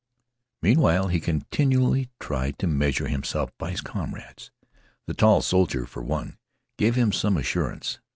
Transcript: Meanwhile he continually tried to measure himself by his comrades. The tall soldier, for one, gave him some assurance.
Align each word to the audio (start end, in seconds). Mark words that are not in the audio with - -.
Meanwhile 0.63 1.09
he 1.09 1.19
continually 1.19 2.09
tried 2.19 2.57
to 2.57 2.65
measure 2.65 3.07
himself 3.07 3.55
by 3.59 3.69
his 3.69 3.81
comrades. 3.81 4.49
The 5.05 5.13
tall 5.13 5.43
soldier, 5.43 5.85
for 5.85 6.01
one, 6.01 6.39
gave 6.79 6.95
him 6.95 7.11
some 7.11 7.37
assurance. 7.37 7.99